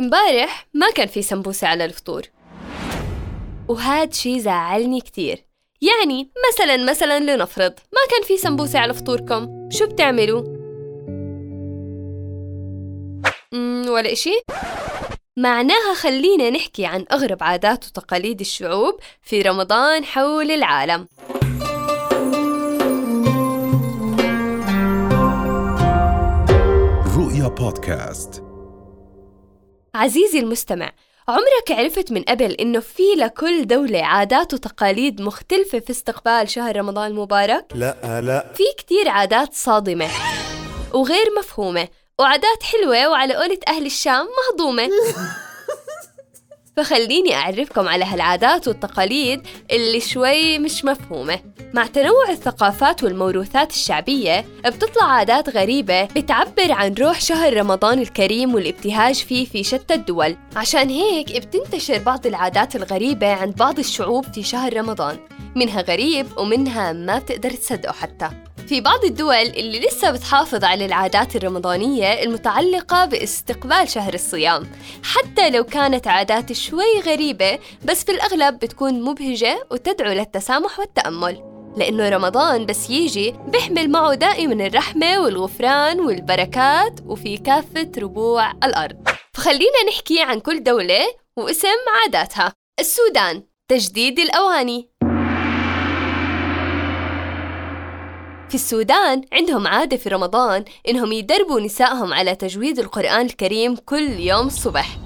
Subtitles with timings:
[0.00, 2.22] امبارح ما كان في سمبوسة على الفطور
[3.68, 5.44] وهاد شي زعلني كتير
[5.82, 10.40] يعني مثلا مثلا لنفرض ما كان في سمبوسة على فطوركم شو بتعملوا؟
[13.88, 14.40] ولا إشي؟
[15.36, 21.08] معناها خلينا نحكي عن أغرب عادات وتقاليد الشعوب في رمضان حول العالم
[27.16, 28.49] رؤيا بودكاست
[29.94, 30.92] عزيزي المستمع
[31.28, 37.10] عمرك عرفت من قبل إنه في لكل دولة عادات وتقاليد مختلفة في استقبال شهر رمضان
[37.10, 38.52] المبارك؟ لا لا.
[38.54, 40.08] في كتير عادات صادمة
[40.94, 44.88] وغير مفهومة وعادات حلوة وعلى قولة أهل الشام مهضومة.
[46.76, 51.40] فخليني أعرفكم على هالعادات والتقاليد اللي شوي مش مفهومة.
[51.74, 59.14] مع تنوع الثقافات والموروثات الشعبية بتطلع عادات غريبة بتعبر عن روح شهر رمضان الكريم والابتهاج
[59.14, 60.36] فيه في شتى الدول.
[60.56, 65.18] عشان هيك بتنتشر بعض العادات الغريبة عند بعض الشعوب في شهر رمضان.
[65.56, 68.30] منها غريب ومنها ما بتقدر تصدقه حتى.
[68.68, 74.70] في بعض الدول اللي لسه بتحافظ على العادات الرمضانية المتعلقة باستقبال شهر الصيام.
[75.02, 81.49] حتى لو كانت عادات شوي غريبة بس في الأغلب بتكون مبهجة وتدعو للتسامح والتأمل.
[81.76, 88.96] لأنه رمضان بس يجي بيحمل معه دائما الرحمة والغفران والبركات وفي كافة ربوع الأرض.
[89.32, 91.00] فخلينا نحكي عن كل دولة
[91.36, 91.68] واسم
[92.02, 92.52] عاداتها.
[92.80, 94.90] السودان تجديد الأواني.
[98.48, 104.46] في السودان عندهم عادة في رمضان إنهم يدربوا نسائهم على تجويد القرآن الكريم كل يوم
[104.46, 104.96] الصبح.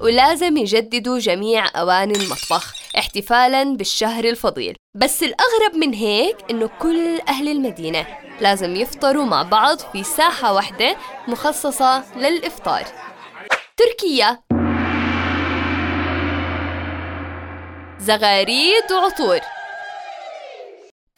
[0.00, 4.76] ولازم يجددوا جميع أواني المطبخ احتفالاً بالشهر الفضيل.
[4.94, 8.06] بس الأغرب من هيك إنه كل أهل المدينة
[8.40, 10.96] لازم يفطروا مع بعض في ساحة واحدة
[11.28, 12.84] مخصصة للإفطار.
[13.76, 14.42] تركيا.
[17.98, 19.40] زغاريد وعطور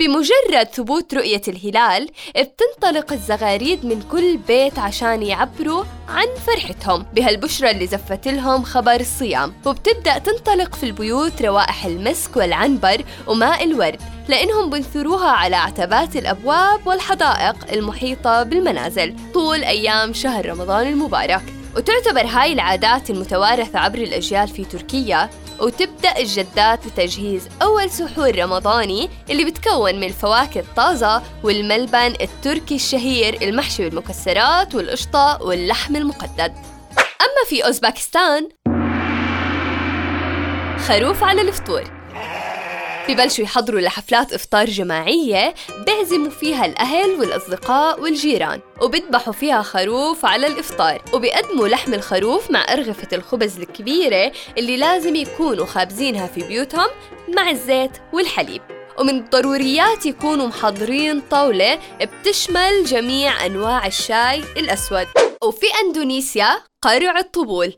[0.02, 7.86] بمجرد ثبوت رؤية الهلال بتنطلق الزغاريد من كل بيت عشان يعبروا عن فرحتهم بهالبشرة اللي
[7.86, 9.54] زفت لهم خبر الصيام.
[9.66, 17.72] وبتبدأ تنطلق في البيوت روائح المسك والعنبر وماء الورد لأنهم بنثروها على عتبات الأبواب والحدائق
[17.72, 21.42] المحيطة بالمنازل طول أيام شهر رمضان المبارك.
[21.76, 25.30] وتعتبر هاي العادات المتوارثة عبر الأجيال في تركيا
[25.62, 33.88] وتبدأ الجدات بتجهيز أول سحور رمضاني اللي بتكون من الفواكه الطازة والملبن التركي الشهير المحشي
[33.88, 36.52] بالمكسرات والقشطة واللحم المقدد.
[36.98, 38.48] أما في أوزباكستان
[40.78, 42.01] خروف على الفطور.
[43.08, 45.54] ببلشوا يحضروا لحفلات إفطار جماعية
[45.86, 53.08] بيعزموا فيها الأهل والأصدقاء والجيران وبذبحوا فيها خروف على الإفطار وبيقدموا لحم الخروف مع أرغفة
[53.12, 56.88] الخبز الكبيرة اللي لازم يكونوا خابزينها في بيوتهم
[57.36, 58.62] مع الزيت والحليب.
[58.98, 65.06] ومن الضروريات يكونوا محضرين طاولة بتشمل جميع أنواع الشاي الأسود.
[65.44, 67.74] وفي أندونيسيا قرع الطبول.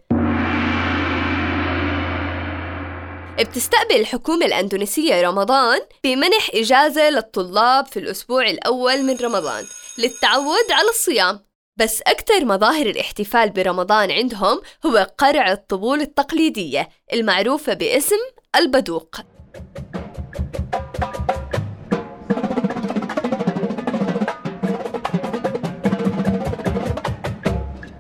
[3.43, 9.65] بتستقبل الحكومة الأندونيسية رمضان بمنح إجازة للطلاب في الأسبوع الأول من رمضان
[9.99, 11.41] للتعود على الصيام.
[11.77, 18.17] بس أكثر مظاهر الاحتفال برمضان عندهم هو قرع الطبول التقليدية المعروفة باسم
[18.57, 19.17] البدوق.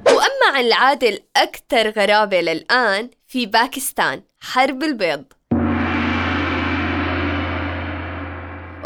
[0.06, 5.24] وأما عن العادة الأكثر غرابة للآن في باكستان حرب البيض.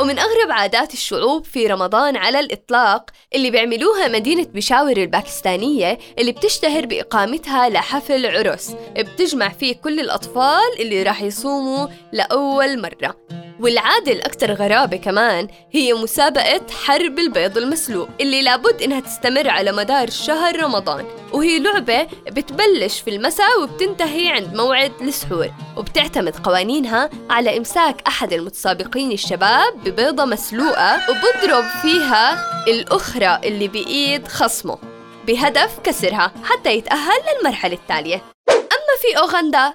[0.01, 6.87] ومن أغرب عادات الشعوب في رمضان على الإطلاق اللي بيعملوها مدينة بشاور الباكستانية اللي بتشتهر
[6.87, 13.17] بإقامتها لحفل عرس بتجمع فيه كل الأطفال اللي راح يصوموا لأول مرة.
[13.61, 20.11] والعادة الأكثر غرابة كمان هي مسابقة حرب البيض المسلوق اللي لابد إنها تستمر على مدار
[20.11, 21.07] شهر رمضان.
[21.33, 29.13] وهي لعبة بتبلش في المساء وبتنتهي عند موعد السحور وبتعتمد قوانينها على إمساك أحد المتسابقين
[29.13, 34.79] الشباب ببيضة مسلوقة وبضرب فيها الأخرى اللي بإيد خصمه.
[35.27, 38.23] بهدف كسرها حتى يتأهل للمرحلة التالية.
[38.51, 39.75] أما في أوغندا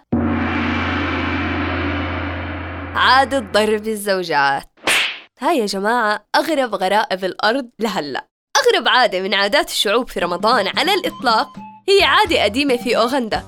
[2.96, 4.64] عادة ضرب الزوجات.
[5.40, 8.28] هاي يا جماعة أغرب غرائب الأرض لهلأ.
[8.58, 11.48] أغرب عادة من عادات الشعوب في رمضان على الإطلاق
[11.90, 13.44] هي عادة قديمة في أوغندا.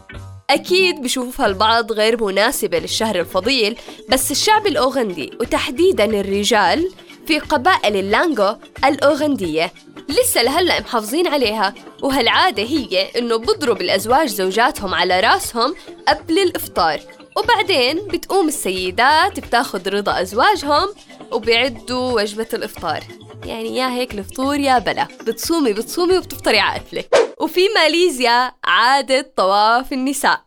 [0.50, 3.78] أكيد بشوفها البعض غير مناسبة للشهر الفضيل
[4.10, 6.92] بس الشعب الأوغندي وتحديدا الرجال
[7.28, 9.74] في قبائل اللانغو الأوغندية
[10.10, 11.74] لسه لهلأ محافظين عليها.
[12.04, 15.76] وهالعادة هي إنه بضرب الأزواج زوجاتهم على رأسهم
[16.08, 17.00] قبل الإفطار.
[17.38, 20.88] وبعدين بتقوم السيدات بتاخد رضا أزواجهم
[21.32, 23.04] وبيعدوا وجبة الإفطار.
[23.46, 25.08] يعني يا هيك الفطور يا بلا.
[25.28, 27.04] بتصومي بتصومي وبتفطري عقفلة
[27.42, 30.45] وفي ماليزيا عادة طواف النساء.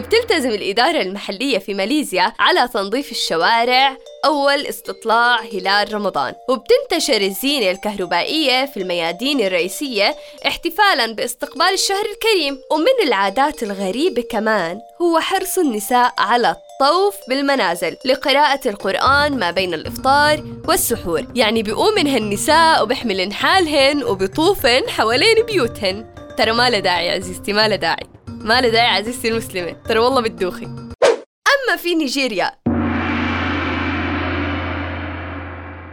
[0.00, 6.34] بتلتزم الإدارة المحلية في ماليزيا على تنظيف الشوارع أول استطلاع هلال رمضان.
[6.48, 10.16] وبتنتشر الزينة الكهربائية في الميادين الرئيسية
[10.46, 12.58] احتفالا باستقبال الشهر الكريم.
[12.70, 20.44] ومن العادات الغريبة كمان هو حرص النساء على الطوف بالمنازل لقراءة القرآن ما بين الإفطار
[20.68, 21.26] والسحور.
[21.34, 26.14] يعني بيقومن هالنساء وبحملن حالهن وبيطوفن حوالين بيوتهن.
[26.38, 28.11] ترى ما داعي عزيزتي ما داعي.
[28.44, 29.72] ما له داعي عزيزتي المسلمة.
[29.88, 30.64] ترى والله بتدوخي.
[30.64, 32.52] أما في نيجيريا.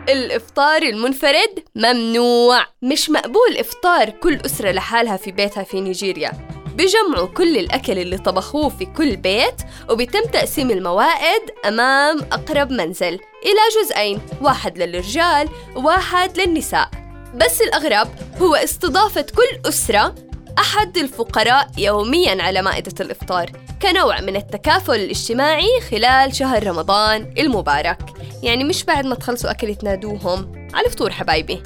[0.10, 2.66] الإفطار المنفرد ممنوع.
[2.82, 6.32] مش مقبول إفطار كل أسرة لحالها في بيتها في نيجيريا.
[6.76, 9.56] بجمعوا كل الأكل اللي طبخوه في كل بيت
[9.90, 13.20] وبيتم تقسيم الموائد أمام أقرب منزل.
[13.46, 16.90] إلى جزئين واحد للرجال وواحد للنساء.
[17.36, 18.08] بس الأغرب
[18.42, 20.16] هو استضافة كل أسرة
[20.60, 23.52] أحد الفقراء يوميا على مائدة الإفطار
[23.82, 27.98] كنوع من التكافل الاجتماعي خلال شهر رمضان المبارك.
[28.44, 30.70] يعني مش بعد ما تخلصوا أكل تنادوهم.
[30.74, 31.64] على الفطور حبايبي.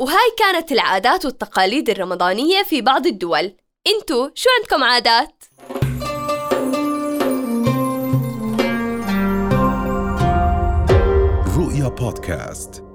[0.00, 3.56] وهاي كانت العادات والتقاليد الرمضانية في بعض الدول.
[3.86, 5.44] انتو شو عندكم عادات؟
[11.56, 12.91] رؤيا بودكاست.